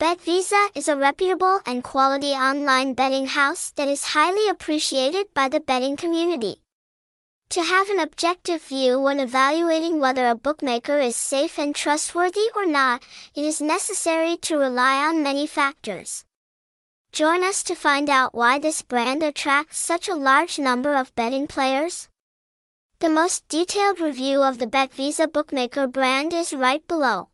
[0.00, 5.60] BetVisa is a reputable and quality online betting house that is highly appreciated by the
[5.60, 6.62] betting community.
[7.50, 12.64] To have an objective view when evaluating whether a bookmaker is safe and trustworthy or
[12.64, 13.02] not,
[13.34, 16.24] it is necessary to rely on many factors.
[17.12, 21.46] Join us to find out why this brand attracts such a large number of betting
[21.46, 22.08] players.
[23.00, 27.28] The most detailed review of the BetVisa bookmaker brand is right below.